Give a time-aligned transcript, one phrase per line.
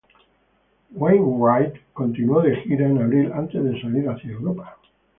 [0.89, 4.79] Wainwright continuó de gira en abril antes de salir hacia Europa.